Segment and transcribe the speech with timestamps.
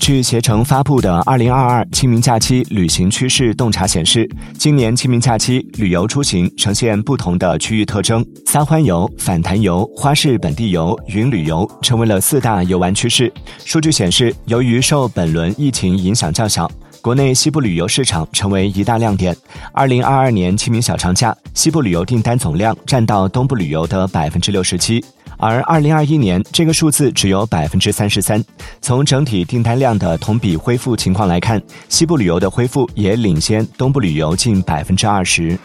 [0.00, 13.32] 据携程发布的《二零二二清明假期旅行趋势洞察》显示，今年清明假期旅游出行呈现不同的区域特征，撒欢游、反弹游、花式本地游、云旅游成为了四大游玩趋势。
[13.64, 16.70] 数据显示，由于受本轮疫情影响较小，
[17.00, 19.36] 国内西部旅游市场成为一大亮点。
[19.72, 25.04] 二零二二年清明小长假，西部旅游订单总量占到东部旅游的百分之六十七。
[25.38, 28.42] 而二零二一年这个数字只有百分之三十三。
[28.80, 35.58] 从整体订单量的同比恢复情况来看，西部旅游的恢复也领先东部旅游近百分之二十。